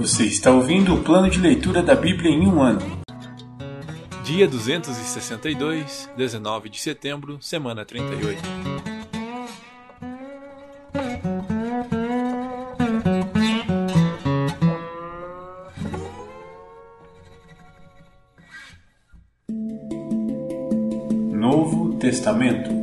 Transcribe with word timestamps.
Você 0.00 0.24
está 0.24 0.50
ouvindo 0.50 0.94
o 0.94 1.04
plano 1.04 1.28
de 1.28 1.38
leitura 1.38 1.82
da 1.82 1.94
Bíblia 1.94 2.30
em 2.30 2.46
um 2.46 2.62
ano. 2.62 2.80
Dia 4.24 4.48
262, 4.48 6.08
19 6.16 6.70
de 6.70 6.80
setembro, 6.80 7.36
semana 7.38 7.84
38. 7.84 8.40
Novo 21.30 21.98
Testamento. 21.98 22.79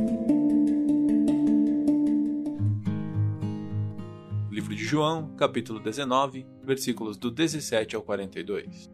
João, 4.90 5.34
capítulo 5.36 5.78
19, 5.78 6.46
versículos 6.64 7.18
do 7.18 7.30
17 7.30 7.94
ao 7.94 8.00
42. 8.00 8.90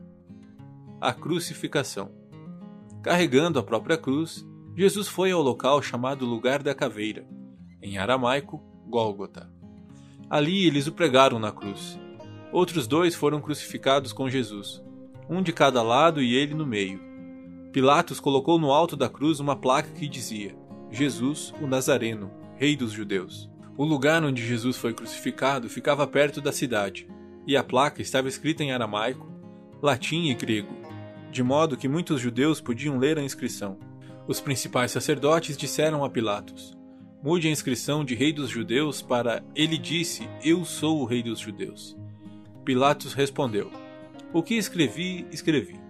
A 1.00 1.12
crucificação. 1.12 2.10
Carregando 3.00 3.60
a 3.60 3.62
própria 3.62 3.96
cruz, 3.96 4.44
Jesus 4.76 5.06
foi 5.06 5.30
ao 5.30 5.40
local 5.40 5.80
chamado 5.80 6.26
Lugar 6.26 6.64
da 6.64 6.74
Caveira, 6.74 7.24
em 7.80 7.96
aramaico, 7.96 8.60
Gólgota. 8.88 9.48
Ali 10.28 10.66
eles 10.66 10.88
o 10.88 10.92
pregaram 10.92 11.38
na 11.38 11.52
cruz. 11.52 11.96
Outros 12.50 12.88
dois 12.88 13.14
foram 13.14 13.40
crucificados 13.40 14.12
com 14.12 14.28
Jesus, 14.28 14.82
um 15.30 15.40
de 15.40 15.52
cada 15.52 15.80
lado 15.80 16.20
e 16.20 16.34
ele 16.34 16.54
no 16.54 16.66
meio. 16.66 17.00
Pilatos 17.72 18.18
colocou 18.18 18.58
no 18.58 18.72
alto 18.72 18.96
da 18.96 19.08
cruz 19.08 19.38
uma 19.38 19.54
placa 19.54 19.90
que 19.92 20.08
dizia: 20.08 20.56
Jesus, 20.90 21.54
o 21.62 21.68
Nazareno, 21.68 22.32
Rei 22.56 22.74
dos 22.74 22.90
Judeus. 22.90 23.53
O 23.77 23.84
lugar 23.84 24.23
onde 24.23 24.46
Jesus 24.46 24.77
foi 24.77 24.95
crucificado 24.95 25.68
ficava 25.68 26.07
perto 26.07 26.40
da 26.40 26.52
cidade, 26.52 27.09
e 27.45 27.57
a 27.57 27.65
placa 27.65 28.01
estava 28.01 28.29
escrita 28.29 28.62
em 28.62 28.73
aramaico, 28.73 29.29
latim 29.82 30.29
e 30.29 30.35
grego, 30.35 30.73
de 31.32 31.43
modo 31.43 31.76
que 31.76 31.88
muitos 31.88 32.21
judeus 32.21 32.60
podiam 32.60 32.98
ler 32.98 33.18
a 33.18 33.23
inscrição. 33.23 33.76
Os 34.29 34.40
principais 34.40 34.93
sacerdotes 34.93 35.57
disseram 35.57 36.04
a 36.04 36.09
Pilatos: 36.09 36.73
Mude 37.21 37.48
a 37.48 37.51
inscrição 37.51 38.04
de 38.04 38.15
Rei 38.15 38.32
dos 38.32 38.48
Judeus 38.48 39.02
para 39.02 39.43
Ele 39.57 39.76
disse: 39.76 40.29
Eu 40.45 40.65
sou 40.65 41.01
o 41.01 41.04
Rei 41.04 41.23
dos 41.23 41.41
Judeus. 41.41 41.96
Pilatos 42.65 43.13
respondeu: 43.13 43.73
O 44.32 44.43
que 44.43 44.54
escrevi, 44.54 45.26
escrevi. 45.32 45.80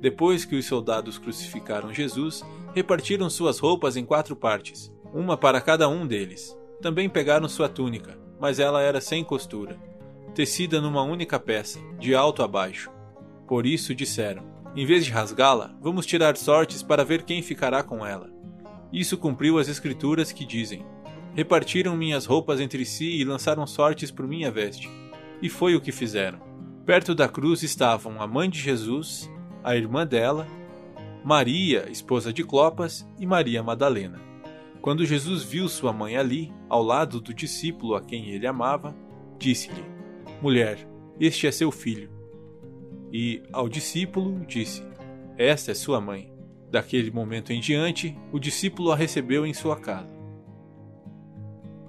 Depois 0.00 0.44
que 0.44 0.56
os 0.56 0.66
soldados 0.66 1.18
crucificaram 1.18 1.94
Jesus, 1.94 2.44
repartiram 2.74 3.30
suas 3.30 3.60
roupas 3.60 3.96
em 3.96 4.04
quatro 4.04 4.34
partes, 4.34 4.92
uma 5.14 5.36
para 5.36 5.60
cada 5.60 5.88
um 5.88 6.04
deles. 6.04 6.60
Também 6.82 7.08
pegaram 7.08 7.48
sua 7.48 7.68
túnica, 7.68 8.18
mas 8.40 8.58
ela 8.58 8.82
era 8.82 9.00
sem 9.00 9.22
costura, 9.22 9.78
tecida 10.34 10.80
numa 10.80 11.02
única 11.02 11.38
peça, 11.38 11.78
de 11.96 12.12
alto 12.12 12.42
a 12.42 12.48
baixo. 12.48 12.90
Por 13.46 13.64
isso 13.64 13.94
disseram: 13.94 14.42
Em 14.74 14.84
vez 14.84 15.04
de 15.04 15.12
rasgá-la, 15.12 15.72
vamos 15.80 16.04
tirar 16.04 16.36
sortes 16.36 16.82
para 16.82 17.04
ver 17.04 17.22
quem 17.22 17.40
ficará 17.40 17.84
com 17.84 18.04
ela. 18.04 18.28
Isso 18.92 19.16
cumpriu 19.16 19.58
as 19.58 19.68
escrituras 19.68 20.32
que 20.32 20.44
dizem: 20.44 20.84
Repartiram 21.34 21.96
minhas 21.96 22.26
roupas 22.26 22.58
entre 22.58 22.84
si 22.84 23.20
e 23.20 23.24
lançaram 23.24 23.64
sortes 23.64 24.10
por 24.10 24.26
minha 24.26 24.50
veste. 24.50 24.90
E 25.40 25.48
foi 25.48 25.76
o 25.76 25.80
que 25.80 25.92
fizeram. 25.92 26.40
Perto 26.84 27.14
da 27.14 27.28
cruz 27.28 27.62
estavam 27.62 28.20
a 28.20 28.26
mãe 28.26 28.50
de 28.50 28.58
Jesus, 28.58 29.30
a 29.62 29.76
irmã 29.76 30.04
dela, 30.04 30.48
Maria, 31.24 31.88
esposa 31.88 32.32
de 32.32 32.42
Clopas, 32.42 33.08
e 33.20 33.24
Maria 33.24 33.62
Madalena. 33.62 34.31
Quando 34.82 35.06
Jesus 35.06 35.44
viu 35.44 35.68
sua 35.68 35.92
mãe 35.92 36.16
ali, 36.16 36.52
ao 36.68 36.82
lado 36.82 37.20
do 37.20 37.32
discípulo 37.32 37.94
a 37.94 38.02
quem 38.02 38.30
ele 38.30 38.48
amava, 38.48 38.92
disse-lhe: 39.38 39.84
Mulher, 40.42 40.76
este 41.20 41.46
é 41.46 41.52
seu 41.52 41.70
filho. 41.70 42.10
E 43.12 43.40
ao 43.52 43.68
discípulo 43.68 44.44
disse: 44.44 44.82
Esta 45.38 45.70
é 45.70 45.74
sua 45.74 46.00
mãe. 46.00 46.32
Daquele 46.68 47.12
momento 47.12 47.52
em 47.52 47.60
diante, 47.60 48.18
o 48.32 48.40
discípulo 48.40 48.90
a 48.90 48.96
recebeu 48.96 49.46
em 49.46 49.54
sua 49.54 49.76
casa. 49.76 50.10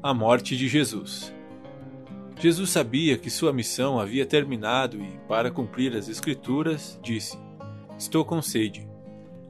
A 0.03 0.13
morte 0.13 0.56
de 0.56 0.67
Jesus. 0.67 1.34
Jesus 2.40 2.69
sabia 2.69 3.17
que 3.17 3.29
sua 3.29 3.51
missão 3.51 4.00
havia 4.00 4.25
terminado 4.25 5.01
e, 5.01 5.17
para 5.28 5.50
cumprir 5.50 5.96
as 5.96 6.07
Escrituras, 6.09 7.00
disse: 7.01 7.40
Estou 7.97 8.23
com 8.23 8.40
sede. 8.40 8.92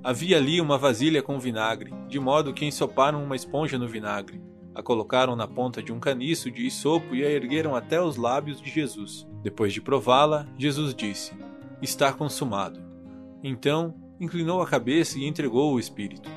Havia 0.04 0.36
ali 0.36 0.60
uma 0.60 0.78
vasilha 0.78 1.24
com 1.24 1.40
vinagre, 1.40 1.94
de 2.10 2.20
modo 2.20 2.54
que 2.54 2.66
ensoparam 2.66 3.24
uma 3.24 3.38
esponja 3.38 3.78
no 3.78 3.88
vinagre, 3.88 4.42
a 4.76 4.84
colocaram 4.84 5.34
na 5.34 5.48
ponta 5.48 5.82
de 5.82 5.94
um 5.94 6.00
caniço 6.00 6.52
de 6.52 6.68
isopo 6.68 7.16
e 7.16 7.24
a 7.24 7.30
ergueram 7.30 7.74
até 7.74 8.02
os 8.02 8.18
lábios 8.18 8.60
de 8.62 8.70
Jesus. 8.70 9.26
Depois 9.42 9.72
de 9.72 9.80
prová-la, 9.80 10.46
Jesus 10.58 10.94
disse: 10.94 11.32
Está 11.82 12.12
consumado. 12.12 12.82
Então, 13.42 13.96
inclinou 14.20 14.62
a 14.62 14.68
cabeça 14.68 15.18
e 15.18 15.26
entregou 15.26 15.74
o 15.74 15.80
espírito. 15.80 16.30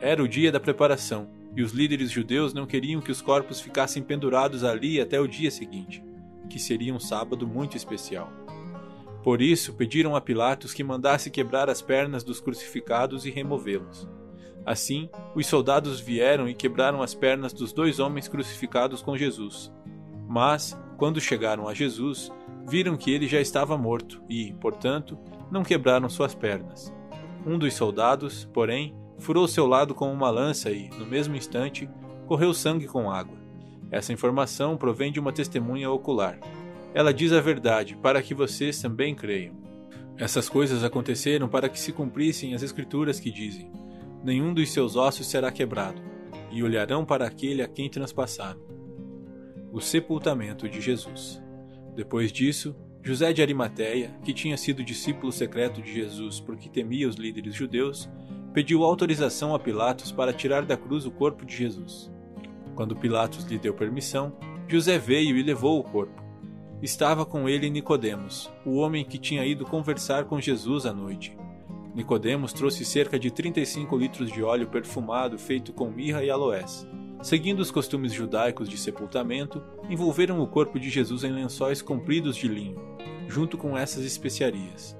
Era 0.00 0.22
o 0.22 0.28
dia 0.28 0.52
da 0.52 0.60
preparação, 0.60 1.30
e 1.56 1.62
os 1.62 1.72
líderes 1.72 2.10
judeus 2.10 2.52
não 2.52 2.66
queriam 2.66 3.00
que 3.00 3.10
os 3.10 3.22
corpos 3.22 3.58
ficassem 3.58 4.02
pendurados 4.02 4.64
ali 4.64 5.00
até 5.00 5.18
o 5.18 5.26
dia 5.26 5.50
seguinte, 5.50 6.04
que 6.50 6.58
seria 6.58 6.94
um 6.94 7.00
sábado 7.00 7.46
muito 7.46 7.74
especial. 7.74 8.30
Por 9.22 9.40
isso, 9.40 9.74
pediram 9.74 10.16
a 10.16 10.20
Pilatos 10.20 10.74
que 10.74 10.82
mandasse 10.82 11.30
quebrar 11.30 11.70
as 11.70 11.80
pernas 11.80 12.24
dos 12.24 12.40
crucificados 12.40 13.24
e 13.24 13.30
removê-los. 13.30 14.08
Assim, 14.64 15.08
os 15.34 15.46
soldados 15.46 16.00
vieram 16.00 16.48
e 16.48 16.54
quebraram 16.54 17.02
as 17.02 17.14
pernas 17.14 17.52
dos 17.52 17.72
dois 17.72 17.98
homens 17.98 18.28
crucificados 18.28 19.02
com 19.02 19.16
Jesus. 19.16 19.72
Mas, 20.28 20.78
quando 20.96 21.20
chegaram 21.20 21.68
a 21.68 21.74
Jesus, 21.74 22.32
viram 22.66 22.96
que 22.96 23.10
ele 23.10 23.26
já 23.26 23.40
estava 23.40 23.76
morto 23.76 24.22
e, 24.28 24.52
portanto, 24.54 25.18
não 25.50 25.62
quebraram 25.62 26.08
suas 26.08 26.34
pernas. 26.34 26.92
Um 27.44 27.58
dos 27.58 27.74
soldados, 27.74 28.48
porém, 28.52 28.94
furou 29.18 29.46
seu 29.48 29.66
lado 29.66 29.94
com 29.94 30.12
uma 30.12 30.30
lança 30.30 30.70
e, 30.70 30.88
no 30.90 31.06
mesmo 31.06 31.34
instante, 31.36 31.88
correu 32.26 32.54
sangue 32.54 32.86
com 32.86 33.10
água. 33.10 33.36
Essa 33.90 34.12
informação 34.12 34.76
provém 34.76 35.12
de 35.12 35.20
uma 35.20 35.32
testemunha 35.32 35.90
ocular. 35.90 36.38
Ela 36.94 37.12
diz 37.12 37.32
a 37.32 37.40
verdade, 37.40 37.96
para 37.96 38.22
que 38.22 38.34
vocês 38.34 38.80
também 38.80 39.14
creiam. 39.14 39.54
Essas 40.18 40.48
coisas 40.48 40.84
aconteceram 40.84 41.48
para 41.48 41.68
que 41.68 41.80
se 41.80 41.92
cumprissem 41.92 42.54
as 42.54 42.62
escrituras 42.62 43.18
que 43.18 43.30
dizem: 43.30 43.70
Nenhum 44.22 44.52
dos 44.52 44.70
seus 44.70 44.94
ossos 44.94 45.26
será 45.26 45.50
quebrado, 45.50 46.02
e 46.50 46.62
olharão 46.62 47.04
para 47.04 47.26
aquele 47.26 47.62
a 47.62 47.68
quem 47.68 47.88
transpassaram. 47.88 48.60
O 49.72 49.80
sepultamento 49.80 50.68
de 50.68 50.80
Jesus. 50.80 51.42
Depois 51.96 52.30
disso, 52.30 52.76
José 53.02 53.32
de 53.32 53.42
Arimateia, 53.42 54.14
que 54.22 54.32
tinha 54.32 54.56
sido 54.56 54.84
discípulo 54.84 55.32
secreto 55.32 55.82
de 55.82 55.92
Jesus 55.92 56.38
porque 56.38 56.68
temia 56.68 57.08
os 57.08 57.16
líderes 57.16 57.54
judeus, 57.54 58.08
pediu 58.52 58.84
autorização 58.84 59.54
a 59.54 59.58
Pilatos 59.58 60.12
para 60.12 60.32
tirar 60.32 60.64
da 60.64 60.76
cruz 60.76 61.04
o 61.04 61.10
corpo 61.10 61.44
de 61.44 61.56
Jesus. 61.56 62.12
Quando 62.76 62.94
Pilatos 62.94 63.44
lhe 63.44 63.58
deu 63.58 63.74
permissão, 63.74 64.36
José 64.68 64.98
veio 64.98 65.36
e 65.36 65.42
levou 65.42 65.80
o 65.80 65.82
corpo. 65.82 66.21
Estava 66.82 67.24
com 67.24 67.48
ele 67.48 67.70
Nicodemos, 67.70 68.50
o 68.66 68.74
homem 68.78 69.04
que 69.04 69.16
tinha 69.16 69.46
ido 69.46 69.64
conversar 69.64 70.24
com 70.24 70.40
Jesus 70.40 70.84
à 70.84 70.92
noite. 70.92 71.38
Nicodemos 71.94 72.52
trouxe 72.52 72.84
cerca 72.84 73.20
de 73.20 73.30
35 73.30 73.96
litros 73.96 74.32
de 74.32 74.42
óleo 74.42 74.66
perfumado 74.66 75.38
feito 75.38 75.72
com 75.72 75.92
mirra 75.92 76.24
e 76.24 76.30
aloés. 76.30 76.84
Seguindo 77.22 77.60
os 77.60 77.70
costumes 77.70 78.12
judaicos 78.12 78.68
de 78.68 78.76
sepultamento, 78.76 79.62
envolveram 79.88 80.40
o 80.40 80.46
corpo 80.48 80.80
de 80.80 80.90
Jesus 80.90 81.22
em 81.22 81.30
lençóis 81.30 81.80
compridos 81.80 82.34
de 82.34 82.48
linho, 82.48 82.82
junto 83.28 83.56
com 83.56 83.78
essas 83.78 84.04
especiarias. 84.04 84.98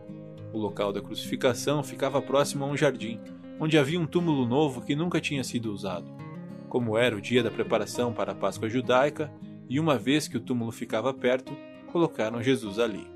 O 0.52 0.58
local 0.58 0.92
da 0.92 1.02
crucificação 1.02 1.82
ficava 1.82 2.22
próximo 2.22 2.64
a 2.64 2.68
um 2.68 2.76
jardim, 2.76 3.18
onde 3.58 3.76
havia 3.76 3.98
um 3.98 4.06
túmulo 4.06 4.46
novo 4.46 4.82
que 4.82 4.94
nunca 4.94 5.20
tinha 5.20 5.42
sido 5.42 5.72
usado. 5.72 6.08
Como 6.68 6.96
era 6.96 7.16
o 7.16 7.20
dia 7.20 7.42
da 7.42 7.50
preparação 7.50 8.12
para 8.12 8.30
a 8.30 8.36
Páscoa 8.36 8.68
judaica, 8.68 9.32
e 9.68 9.80
uma 9.80 9.98
vez 9.98 10.28
que 10.28 10.36
o 10.36 10.40
túmulo 10.40 10.70
ficava 10.70 11.12
perto, 11.12 11.52
colocaram 11.92 12.42
Jesus 12.42 12.78
ali. 12.78 13.06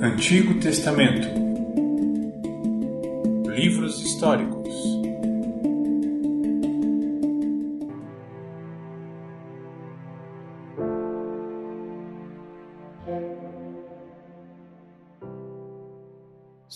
Antigo 0.00 0.60
Testamento 0.60 1.26
Livros 3.48 4.00
históricos 4.02 4.93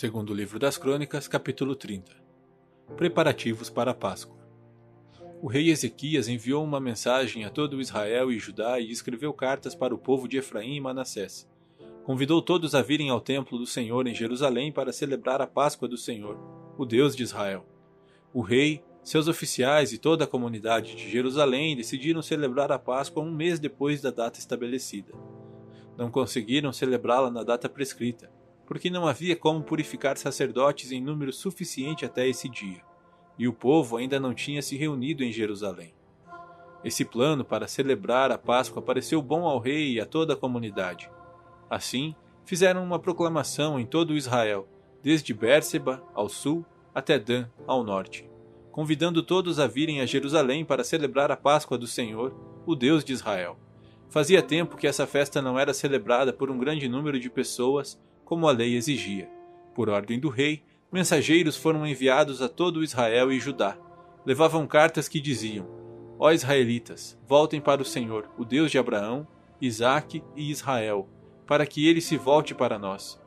Segundo 0.00 0.30
o 0.30 0.32
livro 0.32 0.60
das 0.60 0.78
Crônicas, 0.78 1.26
capítulo 1.26 1.74
30. 1.74 2.12
Preparativos 2.96 3.68
para 3.68 3.90
a 3.90 3.94
Páscoa. 3.94 4.38
O 5.42 5.48
rei 5.48 5.70
Ezequias 5.70 6.28
enviou 6.28 6.62
uma 6.62 6.78
mensagem 6.78 7.44
a 7.44 7.50
todo 7.50 7.80
Israel 7.80 8.30
e 8.30 8.38
Judá 8.38 8.78
e 8.78 8.92
escreveu 8.92 9.32
cartas 9.32 9.74
para 9.74 9.92
o 9.92 9.98
povo 9.98 10.28
de 10.28 10.36
Efraim 10.36 10.76
e 10.76 10.80
Manassés, 10.80 11.50
convidou 12.04 12.40
todos 12.40 12.76
a 12.76 12.80
virem 12.80 13.10
ao 13.10 13.20
templo 13.20 13.58
do 13.58 13.66
Senhor 13.66 14.06
em 14.06 14.14
Jerusalém 14.14 14.70
para 14.70 14.92
celebrar 14.92 15.42
a 15.42 15.48
Páscoa 15.48 15.88
do 15.88 15.96
Senhor, 15.96 16.38
o 16.78 16.86
Deus 16.86 17.16
de 17.16 17.24
Israel. 17.24 17.66
O 18.32 18.40
rei, 18.40 18.84
seus 19.02 19.26
oficiais 19.26 19.92
e 19.92 19.98
toda 19.98 20.22
a 20.22 20.28
comunidade 20.28 20.94
de 20.94 21.10
Jerusalém 21.10 21.74
decidiram 21.74 22.22
celebrar 22.22 22.70
a 22.70 22.78
Páscoa 22.78 23.20
um 23.20 23.32
mês 23.32 23.58
depois 23.58 24.00
da 24.00 24.12
data 24.12 24.38
estabelecida. 24.38 25.12
Não 25.96 26.08
conseguiram 26.08 26.72
celebrá-la 26.72 27.32
na 27.32 27.42
data 27.42 27.68
prescrita, 27.68 28.37
porque 28.68 28.90
não 28.90 29.08
havia 29.08 29.34
como 29.34 29.64
purificar 29.64 30.16
sacerdotes 30.16 30.92
em 30.92 31.00
número 31.00 31.32
suficiente 31.32 32.04
até 32.04 32.28
esse 32.28 32.48
dia, 32.48 32.82
e 33.38 33.48
o 33.48 33.52
povo 33.52 33.96
ainda 33.96 34.20
não 34.20 34.34
tinha 34.34 34.62
se 34.62 34.76
reunido 34.76 35.24
em 35.24 35.32
Jerusalém. 35.32 35.94
Esse 36.84 37.04
plano 37.04 37.44
para 37.44 37.66
celebrar 37.66 38.30
a 38.30 38.38
Páscoa 38.38 38.82
pareceu 38.82 39.20
bom 39.20 39.46
ao 39.46 39.58
rei 39.58 39.94
e 39.94 40.00
a 40.00 40.06
toda 40.06 40.34
a 40.34 40.36
comunidade, 40.36 41.10
Assim, 41.70 42.14
fizeram 42.44 42.82
uma 42.82 42.98
proclamação 42.98 43.78
em 43.78 43.84
todo 43.84 44.16
Israel, 44.16 44.66
desde 45.02 45.34
Bérseba, 45.34 46.02
ao 46.14 46.28
sul, 46.28 46.64
até 46.94 47.18
Dan, 47.18 47.46
ao 47.66 47.84
norte, 47.84 48.28
convidando 48.72 49.22
todos 49.22 49.58
a 49.58 49.66
virem 49.66 50.00
a 50.00 50.06
Jerusalém 50.06 50.64
para 50.64 50.84
celebrar 50.84 51.30
a 51.30 51.36
Páscoa 51.36 51.76
do 51.76 51.86
Senhor, 51.86 52.34
o 52.66 52.74
Deus 52.74 53.04
de 53.04 53.12
Israel. 53.12 53.58
Fazia 54.08 54.42
tempo 54.42 54.76
que 54.76 54.86
essa 54.86 55.06
festa 55.06 55.42
não 55.42 55.58
era 55.58 55.74
celebrada 55.74 56.32
por 56.32 56.50
um 56.50 56.58
grande 56.58 56.88
número 56.88 57.20
de 57.20 57.28
pessoas, 57.28 58.00
como 58.28 58.46
a 58.46 58.52
lei 58.52 58.76
exigia. 58.76 59.26
Por 59.74 59.88
ordem 59.88 60.20
do 60.20 60.28
rei, 60.28 60.62
mensageiros 60.92 61.56
foram 61.56 61.86
enviados 61.86 62.42
a 62.42 62.48
todo 62.48 62.84
Israel 62.84 63.32
e 63.32 63.40
Judá. 63.40 63.78
Levavam 64.26 64.66
cartas 64.66 65.08
que 65.08 65.18
diziam: 65.18 65.66
Ó 66.18 66.30
israelitas, 66.30 67.18
voltem 67.26 67.58
para 67.58 67.80
o 67.80 67.86
Senhor, 67.86 68.28
o 68.36 68.44
Deus 68.44 68.70
de 68.70 68.76
Abraão, 68.76 69.26
Isaque 69.62 70.22
e 70.36 70.50
Israel, 70.50 71.08
para 71.46 71.64
que 71.64 71.88
ele 71.88 72.02
se 72.02 72.18
volte 72.18 72.54
para 72.54 72.78
nós, 72.78 73.18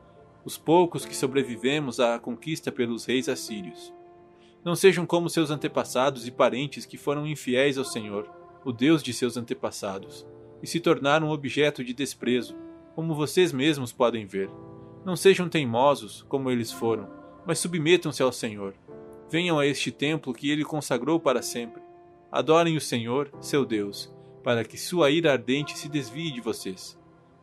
os 0.45 0.55
poucos 0.55 1.03
que 1.03 1.15
sobrevivemos 1.15 1.99
à 1.99 2.19
conquista 2.19 2.71
pelos 2.71 3.03
reis 3.05 3.27
assírios. 3.27 3.91
Não 4.63 4.75
sejam 4.75 5.03
como 5.03 5.31
seus 5.31 5.49
antepassados 5.49 6.27
e 6.27 6.31
parentes 6.31 6.85
que 6.85 6.95
foram 6.95 7.25
infiéis 7.25 7.75
ao 7.75 7.85
Senhor, 7.85 8.29
o 8.63 8.71
Deus 8.71 9.01
de 9.01 9.13
seus 9.13 9.35
antepassados, 9.35 10.27
e 10.61 10.67
se 10.67 10.79
tornaram 10.79 11.31
objeto 11.31 11.83
de 11.83 11.91
desprezo, 11.91 12.55
como 12.93 13.15
vocês 13.15 13.51
mesmos 13.51 13.91
podem 13.91 14.27
ver. 14.27 14.47
Não 15.03 15.15
sejam 15.15 15.49
teimosos, 15.49 16.25
como 16.29 16.51
eles 16.51 16.71
foram, 16.71 17.09
mas 17.45 17.59
submetam-se 17.59 18.21
ao 18.21 18.31
Senhor. 18.31 18.73
Venham 19.29 19.57
a 19.57 19.65
este 19.65 19.91
templo 19.91 20.33
que 20.33 20.51
ele 20.51 20.63
consagrou 20.63 21.19
para 21.19 21.41
sempre. 21.41 21.81
Adorem 22.31 22.77
o 22.77 22.81
Senhor, 22.81 23.31
seu 23.39 23.65
Deus, 23.65 24.13
para 24.43 24.63
que 24.63 24.77
sua 24.77 25.09
ira 25.09 25.31
ardente 25.31 25.77
se 25.77 25.89
desvie 25.89 26.31
de 26.31 26.41
vocês. 26.41 26.99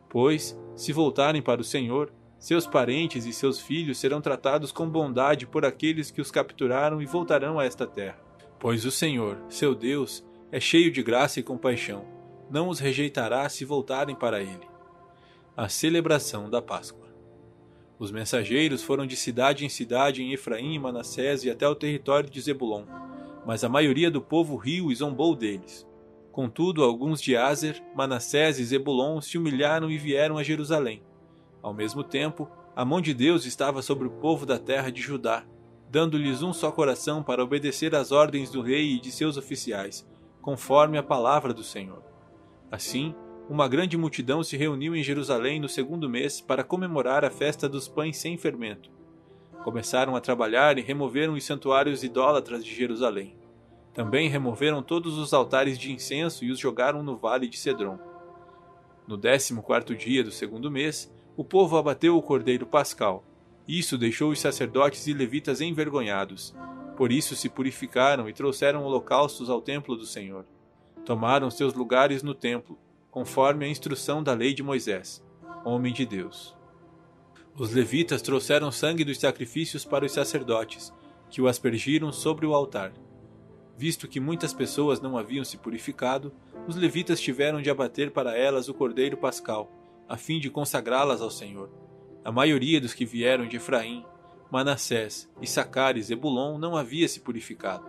Pois, 0.07 0.57
se 0.75 0.93
voltarem 0.93 1.41
para 1.41 1.61
o 1.61 1.63
Senhor, 1.63 2.11
seus 2.39 2.65
parentes 2.65 3.25
e 3.25 3.33
seus 3.33 3.59
filhos 3.59 3.97
serão 3.97 4.21
tratados 4.21 4.71
com 4.71 4.89
bondade 4.89 5.45
por 5.45 5.65
aqueles 5.65 6.09
que 6.09 6.21
os 6.21 6.31
capturaram 6.31 7.01
e 7.01 7.05
voltarão 7.05 7.59
a 7.59 7.65
esta 7.65 7.85
terra. 7.85 8.17
Pois 8.57 8.85
o 8.85 8.91
Senhor, 8.91 9.37
seu 9.49 9.75
Deus, 9.75 10.25
é 10.51 10.59
cheio 10.59 10.89
de 10.89 11.03
graça 11.03 11.39
e 11.39 11.43
compaixão, 11.43 12.05
não 12.49 12.69
os 12.69 12.79
rejeitará 12.79 13.47
se 13.49 13.65
voltarem 13.65 14.15
para 14.15 14.41
ele. 14.41 14.67
A 15.55 15.67
celebração 15.67 16.49
da 16.49 16.61
Páscoa. 16.61 17.08
Os 17.99 18.11
mensageiros 18.11 18.81
foram 18.81 19.05
de 19.05 19.17
cidade 19.17 19.65
em 19.65 19.69
cidade 19.69 20.23
em 20.23 20.31
Efraim 20.31 20.73
e 20.73 20.79
Manassés 20.79 21.43
e 21.43 21.49
até 21.49 21.67
o 21.67 21.75
território 21.75 22.29
de 22.29 22.39
Zebulon, 22.39 22.85
mas 23.45 23.61
a 23.65 23.69
maioria 23.69 24.09
do 24.09 24.21
povo 24.21 24.55
riu 24.55 24.89
e 24.89 24.95
zombou 24.95 25.35
deles. 25.35 25.85
Contudo, 26.31 26.81
alguns 26.81 27.21
de 27.21 27.35
Azer, 27.35 27.83
Manassés 27.93 28.57
e 28.57 28.63
Zebulon 28.63 29.19
se 29.19 29.37
humilharam 29.37 29.91
e 29.91 29.97
vieram 29.97 30.37
a 30.37 30.43
Jerusalém. 30.43 31.03
Ao 31.61 31.73
mesmo 31.73 32.01
tempo, 32.01 32.49
a 32.73 32.85
mão 32.85 33.01
de 33.01 33.13
Deus 33.13 33.45
estava 33.45 33.81
sobre 33.81 34.07
o 34.07 34.11
povo 34.11 34.45
da 34.45 34.57
terra 34.57 34.89
de 34.89 35.01
Judá, 35.01 35.43
dando-lhes 35.91 36.41
um 36.41 36.53
só 36.53 36.71
coração 36.71 37.21
para 37.21 37.43
obedecer 37.43 37.93
às 37.93 38.13
ordens 38.13 38.49
do 38.49 38.61
rei 38.61 38.93
e 38.93 38.99
de 39.01 39.11
seus 39.11 39.35
oficiais, 39.35 40.07
conforme 40.41 40.97
a 40.97 41.03
palavra 41.03 41.53
do 41.53 41.63
Senhor. 41.63 42.01
Assim, 42.71 43.13
uma 43.49 43.67
grande 43.67 43.97
multidão 43.97 44.43
se 44.43 44.55
reuniu 44.55 44.95
em 44.95 45.01
Jerusalém 45.01 45.59
no 45.59 45.67
segundo 45.67 46.07
mês 46.07 46.39
para 46.39 46.63
comemorar 46.63 47.25
a 47.25 47.31
festa 47.31 47.67
dos 47.67 47.87
pães 47.87 48.15
sem 48.15 48.37
fermento. 48.37 48.91
Começaram 49.63 50.15
a 50.15 50.21
trabalhar 50.21 50.77
e 50.77 50.81
removeram 50.81 51.33
os 51.33 51.43
santuários 51.43 52.03
idólatras 52.03 52.63
de 52.63 52.75
Jerusalém. 52.75 53.35
Também 53.91 54.29
removeram 54.29 54.83
todos 54.83 55.17
os 55.17 55.33
altares 55.33 55.79
de 55.79 55.91
incenso 55.91 56.45
e 56.45 56.51
os 56.51 56.59
jogaram 56.59 57.01
no 57.01 57.17
vale 57.17 57.47
de 57.47 57.57
Cedron. 57.57 57.97
No 59.07 59.17
décimo 59.17 59.63
quarto 59.63 59.95
dia 59.95 60.23
do 60.23 60.31
segundo 60.31 60.69
mês, 60.69 61.11
o 61.35 61.43
povo 61.43 61.75
abateu 61.75 62.15
o 62.15 62.21
cordeiro 62.21 62.67
pascal. 62.67 63.23
Isso 63.67 63.97
deixou 63.97 64.29
os 64.29 64.39
sacerdotes 64.39 65.07
e 65.07 65.13
levitas 65.13 65.59
envergonhados. 65.59 66.55
Por 66.95 67.11
isso 67.11 67.35
se 67.35 67.49
purificaram 67.49 68.29
e 68.29 68.33
trouxeram 68.33 68.83
holocaustos 68.83 69.49
ao 69.49 69.59
templo 69.59 69.95
do 69.95 70.05
Senhor. 70.05 70.45
Tomaram 71.03 71.49
seus 71.49 71.73
lugares 71.73 72.21
no 72.21 72.35
templo, 72.35 72.77
conforme 73.11 73.65
a 73.65 73.67
instrução 73.67 74.21
da 74.21 74.33
lei 74.33 74.53
de 74.53 74.61
Moisés, 74.61 75.23
homem 75.65 75.91
de 75.93 76.05
Deus. 76.05 76.55
Os 77.57 77.73
levitas 77.73 78.21
trouxeram 78.21 78.71
sangue 78.71 79.03
dos 79.03 79.19
sacrifícios 79.19 79.83
para 79.83 80.05
os 80.05 80.11
sacerdotes, 80.11 80.93
que 81.29 81.41
o 81.41 81.47
aspergiram 81.47 82.11
sobre 82.11 82.45
o 82.45 82.53
altar. 82.53 82.93
Visto 83.77 84.07
que 84.07 84.19
muitas 84.19 84.53
pessoas 84.53 85.01
não 85.01 85.17
haviam 85.17 85.43
se 85.43 85.57
purificado, 85.57 86.33
os 86.67 86.75
levitas 86.75 87.19
tiveram 87.19 87.61
de 87.61 87.69
abater 87.69 88.11
para 88.11 88.37
elas 88.37 88.69
o 88.69 88.73
cordeiro 88.73 89.17
pascal, 89.17 89.71
a 90.07 90.17
fim 90.17 90.39
de 90.39 90.49
consagrá-las 90.49 91.21
ao 91.21 91.31
Senhor. 91.31 91.69
A 92.23 92.31
maioria 92.31 92.79
dos 92.81 92.93
que 92.93 93.05
vieram 93.05 93.47
de 93.47 93.57
Efraim, 93.57 94.05
Manassés, 94.51 95.29
Issacar 95.41 95.97
e 95.97 96.01
Zebulon 96.01 96.57
não 96.57 96.75
havia 96.75 97.07
se 97.07 97.19
purificado. 97.19 97.87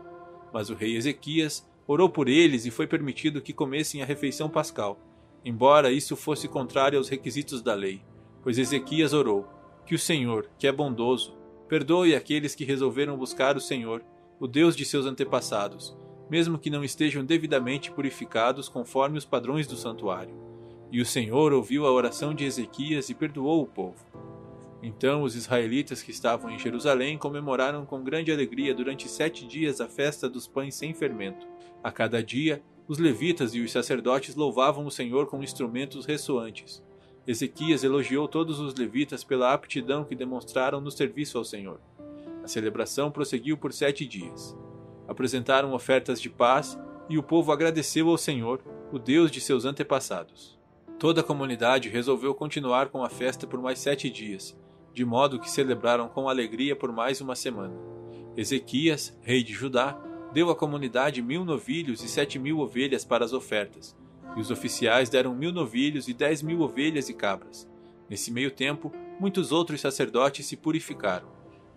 Mas 0.53 0.71
o 0.71 0.75
rei 0.75 0.97
Ezequias 0.97 1.69
orou 1.87 2.09
por 2.09 2.29
eles 2.29 2.67
e 2.67 2.71
foi 2.71 2.87
permitido 2.87 3.41
que 3.41 3.53
comessem 3.53 4.03
a 4.03 4.07
refeição 4.07 4.49
pascal, 4.49 4.99
embora 5.45 5.93
isso 5.93 6.17
fosse 6.17 6.49
contrário 6.49 6.99
aos 6.99 7.09
requisitos 7.09 7.63
da 7.63 7.75
lei, 7.75 8.03
pois 8.43 8.59
Ezequias 8.59 9.13
orou: 9.13 9.49
Que 9.87 9.95
o 9.95 9.99
Senhor, 9.99 10.49
que 10.59 10.67
é 10.67 10.73
bondoso, 10.73 11.37
perdoe 11.69 12.15
aqueles 12.15 12.55
que 12.55 12.65
resolveram 12.65 13.17
buscar 13.17 13.57
o 13.57 13.61
Senhor 13.61 14.03
o 14.41 14.47
Deus 14.47 14.75
de 14.75 14.87
seus 14.87 15.05
antepassados, 15.05 15.95
mesmo 16.31 16.59
que 16.59 16.71
não 16.71 16.83
estejam 16.83 17.23
devidamente 17.23 17.91
purificados 17.91 18.71
conforme 18.71 19.19
os 19.19 19.27
padrões 19.27 19.67
do 19.67 19.77
santuário. 19.77 20.35
E 20.91 20.99
o 20.99 21.05
Senhor 21.05 21.53
ouviu 21.53 21.87
a 21.87 21.93
oração 21.93 22.35
de 22.35 22.45
Ezequias 22.45 23.11
e 23.11 23.15
perdoou 23.15 23.63
o 23.63 23.67
povo. 23.67 24.03
Então 24.83 25.23
os 25.23 25.37
israelitas 25.37 26.03
que 26.03 26.11
estavam 26.11 26.51
em 26.51 26.59
Jerusalém 26.59 27.19
comemoraram 27.19 27.85
com 27.85 28.03
grande 28.03 28.33
alegria 28.33 28.75
durante 28.75 29.09
sete 29.09 29.47
dias 29.47 29.79
a 29.79 29.89
festa 29.89 30.29
dos 30.29 30.49
pães 30.49 30.75
sem 30.75 30.95
fermento. 30.95 31.47
A 31.85 31.93
cada 31.93 32.23
dia, 32.23 32.63
os 32.91 32.99
levitas 32.99 33.55
e 33.55 33.61
os 33.61 33.71
sacerdotes 33.71 34.35
louvavam 34.35 34.85
o 34.85 34.91
Senhor 34.91 35.29
com 35.29 35.45
instrumentos 35.45 36.07
ressoantes. 36.07 36.83
Ezequias 37.25 37.85
elogiou 37.85 38.27
todos 38.27 38.59
os 38.59 38.75
levitas 38.75 39.23
pela 39.23 39.53
aptidão 39.53 40.03
que 40.03 40.17
demonstraram 40.17 40.81
no 40.81 40.91
serviço 40.91 41.39
ao 41.39 41.45
Senhor. 41.45 41.81
A 42.43 42.49
celebração 42.49 43.09
prosseguiu 43.09 43.57
por 43.57 43.73
sete 43.73 44.05
dias. 44.05 44.57
Apresentaram 45.07 45.73
ofertas 45.73 46.21
de 46.21 46.29
paz 46.29 46.77
e 47.09 47.17
o 47.17 47.23
povo 47.23 47.53
agradeceu 47.53 48.09
ao 48.09 48.19
Senhor, 48.19 48.61
o 48.91 48.99
Deus 48.99 49.31
de 49.31 49.41
seus 49.41 49.65
antepassados. 49.65 50.59
Toda 50.99 51.21
a 51.21 51.25
comunidade 51.25 51.89
resolveu 51.89 52.35
continuar 52.35 52.89
com 52.89 53.05
a 53.05 53.09
festa 53.09 53.47
por 53.47 53.63
mais 53.63 53.79
sete 53.79 54.11
dias, 54.11 54.59
de 54.93 55.05
modo 55.05 55.39
que 55.39 55.49
celebraram 55.49 56.09
com 56.09 56.29
alegria 56.29 56.75
por 56.75 56.91
mais 56.91 57.21
uma 57.21 57.37
semana. 57.37 57.75
Ezequias, 58.37 59.17
rei 59.23 59.45
de 59.45 59.53
Judá, 59.53 59.97
deu 60.33 60.51
à 60.51 60.57
comunidade 60.57 61.21
mil 61.23 61.45
novilhos 61.45 62.03
e 62.03 62.09
sete 62.09 62.39
mil 62.39 62.61
ovelhas 62.61 63.05
para 63.05 63.25
as 63.25 63.33
ofertas, 63.33 63.97
e 64.37 64.41
os 64.41 64.51
oficiais 64.51 65.09
deram 65.09 65.35
mil 65.35 65.53
novilhos 65.53 66.09
e 66.09 66.15
dez 66.15 66.43
mil 66.43 66.61
ovelhas 66.61 67.09
e 67.09 67.15
cabras. 67.15 67.69
Nesse 68.09 68.31
meio 68.31 68.51
tempo, 68.51 68.93
muitos 69.19 69.53
outros 69.53 69.81
sacerdotes 69.81 70.47
se 70.47 70.57
purificaram. 70.57 71.29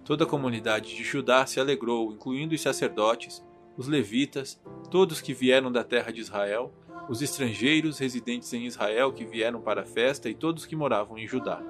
Toda 0.04 0.24
a 0.24 0.28
comunidade 0.28 0.96
de 0.96 1.04
Judá 1.04 1.46
se 1.46 1.60
alegrou, 1.60 2.12
incluindo 2.12 2.54
os 2.54 2.62
sacerdotes, 2.62 3.44
os 3.78 3.88
levitas, 3.88 4.62
todos 4.92 5.22
que 5.22 5.34
vieram 5.34 5.72
da 5.72 5.84
terra 5.84 6.12
de 6.12 6.22
Israel, 6.22 6.74
os 7.10 7.22
estrangeiros 7.22 8.00
residentes 8.00 8.54
em 8.54 8.66
Israel 8.66 9.12
que 9.12 9.26
vieram 9.26 9.62
para 9.62 9.82
a 9.82 9.86
festa 9.86 10.30
e 10.30 10.34
todos 10.34 10.66
que 10.66 10.76
moravam 10.76 11.18
em 11.18 11.28
Judá. 11.28 11.62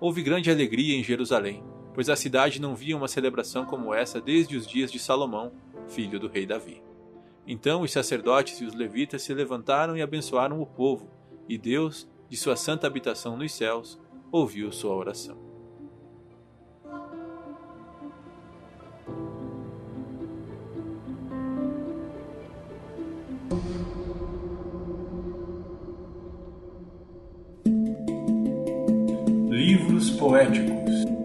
Houve 0.00 0.22
grande 0.22 0.50
alegria 0.50 0.96
em 0.96 1.02
Jerusalém, 1.02 1.62
pois 1.94 2.08
a 2.08 2.16
cidade 2.16 2.60
não 2.60 2.76
via 2.76 2.96
uma 2.96 3.08
celebração 3.08 3.64
como 3.64 3.92
essa 3.92 4.20
desde 4.20 4.56
os 4.56 4.66
dias 4.66 4.92
de 4.92 4.98
Salomão, 4.98 5.52
filho 5.88 6.20
do 6.20 6.28
rei 6.28 6.46
Davi. 6.46 6.82
Então 7.46 7.82
os 7.82 7.90
sacerdotes 7.90 8.60
e 8.60 8.64
os 8.64 8.74
levitas 8.74 9.22
se 9.22 9.32
levantaram 9.32 9.96
e 9.96 10.02
abençoaram 10.02 10.60
o 10.60 10.66
povo, 10.66 11.10
e 11.48 11.56
Deus, 11.56 12.06
de 12.28 12.36
sua 12.36 12.56
santa 12.56 12.86
habitação 12.86 13.36
nos 13.36 13.52
céus, 13.52 13.98
ouviu 14.30 14.70
sua 14.70 14.94
oração. 14.94 15.48
Livros 29.50 30.10
poéticos. 30.10 31.17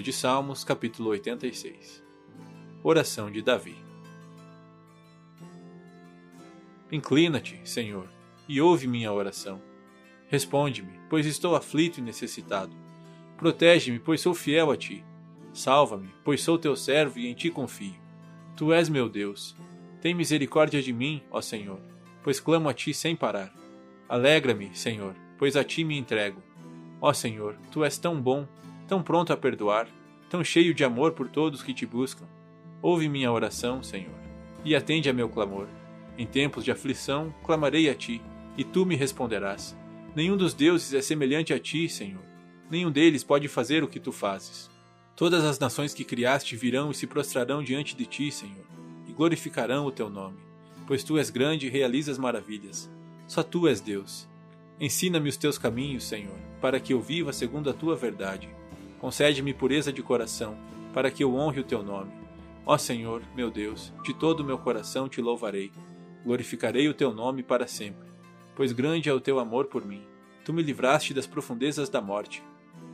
Livro 0.00 0.12
de 0.12 0.16
Salmos, 0.16 0.64
capítulo 0.64 1.10
86 1.10 2.02
Oração 2.82 3.30
de 3.30 3.42
Davi 3.42 3.76
Inclina-te, 6.90 7.60
Senhor, 7.66 8.08
e 8.48 8.62
ouve 8.62 8.86
minha 8.86 9.12
oração. 9.12 9.60
Responde-me, 10.26 10.98
pois 11.10 11.26
estou 11.26 11.54
aflito 11.54 11.98
e 11.98 12.02
necessitado. 12.02 12.74
Protege-me, 13.36 13.98
pois 13.98 14.22
sou 14.22 14.32
fiel 14.32 14.70
a 14.70 14.76
ti. 14.76 15.04
Salva-me, 15.52 16.08
pois 16.24 16.40
sou 16.42 16.58
teu 16.58 16.74
servo 16.74 17.18
e 17.18 17.26
em 17.26 17.34
ti 17.34 17.50
confio. 17.50 18.00
Tu 18.56 18.72
és 18.72 18.88
meu 18.88 19.06
Deus. 19.06 19.54
Tem 20.00 20.14
misericórdia 20.14 20.80
de 20.80 20.94
mim, 20.94 21.22
ó 21.30 21.42
Senhor, 21.42 21.80
pois 22.22 22.40
clamo 22.40 22.70
a 22.70 22.72
ti 22.72 22.94
sem 22.94 23.14
parar. 23.14 23.52
Alegra-me, 24.08 24.74
Senhor, 24.74 25.14
pois 25.36 25.56
a 25.56 25.62
ti 25.62 25.84
me 25.84 25.98
entrego. 25.98 26.42
Ó 27.02 27.12
Senhor, 27.12 27.54
tu 27.70 27.84
és 27.84 27.98
tão 27.98 28.18
bom, 28.18 28.48
tão 28.90 29.04
pronto 29.04 29.32
a 29.32 29.36
perdoar, 29.36 29.86
tão 30.28 30.42
cheio 30.42 30.74
de 30.74 30.82
amor 30.82 31.12
por 31.12 31.28
todos 31.28 31.62
que 31.62 31.72
te 31.72 31.86
buscam. 31.86 32.26
Ouve 32.82 33.08
minha 33.08 33.30
oração, 33.30 33.84
Senhor, 33.84 34.18
e 34.64 34.74
atende 34.74 35.08
a 35.08 35.12
meu 35.12 35.28
clamor. 35.28 35.68
Em 36.18 36.26
tempos 36.26 36.64
de 36.64 36.72
aflição, 36.72 37.32
clamarei 37.44 37.88
a 37.88 37.94
ti, 37.94 38.20
e 38.58 38.64
tu 38.64 38.84
me 38.84 38.96
responderás. 38.96 39.76
Nenhum 40.12 40.36
dos 40.36 40.54
deuses 40.54 40.92
é 40.92 41.00
semelhante 41.00 41.54
a 41.54 41.58
ti, 41.60 41.88
Senhor. 41.88 42.24
Nenhum 42.68 42.90
deles 42.90 43.22
pode 43.22 43.46
fazer 43.46 43.84
o 43.84 43.86
que 43.86 44.00
tu 44.00 44.10
fazes. 44.10 44.68
Todas 45.14 45.44
as 45.44 45.60
nações 45.60 45.94
que 45.94 46.02
criaste 46.02 46.56
virão 46.56 46.90
e 46.90 46.94
se 46.94 47.06
prostrarão 47.06 47.62
diante 47.62 47.94
de 47.94 48.06
ti, 48.06 48.32
Senhor, 48.32 48.66
e 49.06 49.12
glorificarão 49.12 49.86
o 49.86 49.92
teu 49.92 50.10
nome, 50.10 50.40
pois 50.88 51.04
tu 51.04 51.16
és 51.16 51.30
grande 51.30 51.68
e 51.68 51.70
realizas 51.70 52.18
maravilhas. 52.18 52.90
Só 53.28 53.44
tu 53.44 53.68
és 53.68 53.80
Deus. 53.80 54.28
Ensina-me 54.80 55.28
os 55.28 55.36
teus 55.36 55.58
caminhos, 55.58 56.02
Senhor, 56.02 56.40
para 56.60 56.80
que 56.80 56.92
eu 56.92 57.00
viva 57.00 57.32
segundo 57.32 57.70
a 57.70 57.72
tua 57.72 57.94
verdade. 57.94 58.48
Concede-me 59.00 59.54
pureza 59.54 59.92
de 59.92 60.02
coração, 60.02 60.56
para 60.92 61.10
que 61.10 61.24
eu 61.24 61.34
honre 61.34 61.60
o 61.60 61.64
teu 61.64 61.82
nome. 61.82 62.12
Ó 62.66 62.76
Senhor, 62.76 63.22
meu 63.34 63.50
Deus, 63.50 63.92
de 64.04 64.12
todo 64.12 64.40
o 64.40 64.44
meu 64.44 64.58
coração 64.58 65.08
te 65.08 65.20
louvarei. 65.20 65.72
Glorificarei 66.24 66.88
o 66.88 66.94
teu 66.94 67.12
nome 67.12 67.42
para 67.42 67.66
sempre 67.66 68.10
pois 68.60 68.72
grande 68.72 69.08
é 69.08 69.12
o 69.14 69.20
teu 69.20 69.38
amor 69.38 69.68
por 69.68 69.86
mim. 69.86 70.02
Tu 70.44 70.52
me 70.52 70.62
livraste 70.62 71.14
das 71.14 71.26
profundezas 71.26 71.88
da 71.88 71.98
morte. 71.98 72.42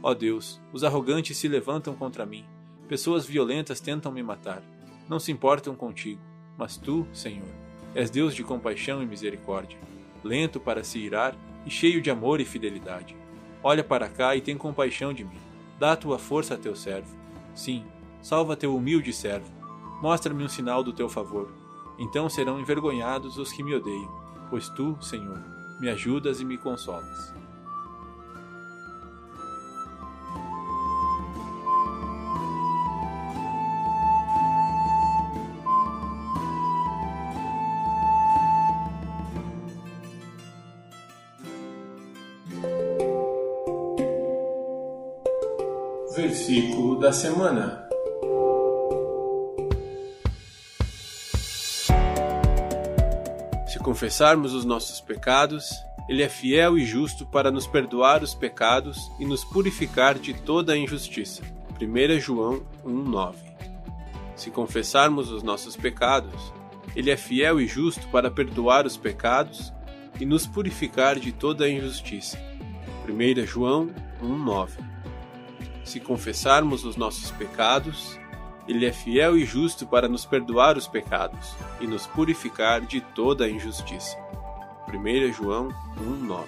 Ó 0.00 0.14
Deus, 0.14 0.60
os 0.72 0.84
arrogantes 0.84 1.36
se 1.36 1.48
levantam 1.48 1.92
contra 1.92 2.24
mim, 2.24 2.44
pessoas 2.88 3.26
violentas 3.26 3.80
tentam 3.80 4.12
me 4.12 4.22
matar. 4.22 4.62
Não 5.08 5.18
se 5.18 5.32
importam 5.32 5.74
contigo, 5.74 6.20
mas 6.56 6.76
tu, 6.76 7.04
Senhor, 7.12 7.48
és 7.96 8.10
Deus 8.10 8.32
de 8.32 8.44
compaixão 8.44 9.02
e 9.02 9.06
misericórdia, 9.06 9.76
lento 10.22 10.60
para 10.60 10.84
se 10.84 11.00
irar 11.00 11.34
e 11.66 11.70
cheio 11.70 12.00
de 12.00 12.12
amor 12.12 12.40
e 12.40 12.44
fidelidade. 12.44 13.16
Olha 13.60 13.82
para 13.82 14.08
cá 14.08 14.36
e 14.36 14.40
tem 14.40 14.56
compaixão 14.56 15.12
de 15.12 15.24
mim. 15.24 15.40
Dá 15.78 15.92
a 15.92 15.96
tua 15.96 16.18
força 16.18 16.54
a 16.54 16.58
teu 16.58 16.74
servo. 16.74 17.14
Sim, 17.54 17.84
salva 18.22 18.56
teu 18.56 18.74
humilde 18.74 19.12
servo. 19.12 19.50
Mostra-me 20.00 20.44
um 20.44 20.48
sinal 20.48 20.82
do 20.82 20.92
teu 20.92 21.08
favor. 21.08 21.52
Então 21.98 22.28
serão 22.28 22.60
envergonhados 22.60 23.38
os 23.38 23.52
que 23.52 23.62
me 23.62 23.74
odeiam, 23.74 24.10
pois 24.50 24.68
tu, 24.68 24.96
Senhor, 25.00 25.42
me 25.80 25.88
ajudas 25.88 26.40
e 26.40 26.44
me 26.44 26.58
consolas. 26.58 27.34
Versículo 46.46 47.00
da 47.00 47.12
semana. 47.12 47.84
confessarmos 53.82 54.52
os 54.52 54.64
nossos 54.64 55.00
pecados, 55.00 55.70
Ele 56.08 56.22
é 56.22 56.28
fiel 56.28 56.76
e 56.76 56.84
justo 56.84 57.24
para 57.24 57.52
nos 57.52 57.68
perdoar 57.68 58.22
os 58.22 58.34
pecados 58.34 59.10
e 59.18 59.24
nos 59.24 59.44
purificar 59.44 60.18
de 60.18 60.34
toda 60.34 60.72
a 60.72 60.76
injustiça. 60.76 61.42
1 61.80 62.20
João 62.20 62.62
1,9 62.84 63.34
Se 64.34 64.50
confessarmos 64.50 65.30
os 65.30 65.44
nossos 65.44 65.76
pecados, 65.76 66.52
Ele 66.96 67.10
é 67.12 67.16
fiel 67.16 67.60
e 67.60 67.66
justo 67.66 68.06
para 68.08 68.30
perdoar 68.30 68.86
os 68.86 68.96
pecados 68.96 69.72
e 70.20 70.26
nos 70.26 70.46
purificar 70.46 71.18
de 71.18 71.32
toda 71.32 71.64
a 71.64 71.70
injustiça. 71.70 72.38
1 73.08 73.46
João 73.46 73.90
1,9 74.20 74.95
Se 75.86 76.00
confessarmos 76.00 76.84
os 76.84 76.96
nossos 76.96 77.30
pecados, 77.30 78.18
ele 78.66 78.84
é 78.84 78.92
fiel 78.92 79.38
e 79.38 79.44
justo 79.44 79.86
para 79.86 80.08
nos 80.08 80.26
perdoar 80.26 80.76
os 80.76 80.88
pecados 80.88 81.54
e 81.80 81.86
nos 81.86 82.08
purificar 82.08 82.80
de 82.80 83.00
toda 83.00 83.44
a 83.44 83.48
injustiça. 83.48 84.18
1 84.88 85.32
João 85.32 85.68
1,9 85.96 86.44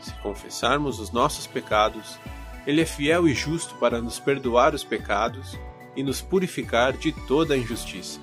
Se 0.00 0.12
confessarmos 0.22 0.98
os 0.98 1.10
nossos 1.10 1.46
pecados, 1.46 2.18
Ele 2.66 2.80
é 2.80 2.86
fiel 2.86 3.28
e 3.28 3.34
justo 3.34 3.74
para 3.74 4.00
nos 4.00 4.18
perdoar 4.18 4.74
os 4.74 4.82
pecados 4.82 5.58
e 5.94 6.02
nos 6.02 6.22
purificar 6.22 6.94
de 6.94 7.12
toda 7.26 7.52
a 7.52 7.58
injustiça. 7.58 8.18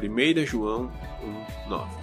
1 0.00 0.44
João 0.44 0.90
1,9 1.68 2.01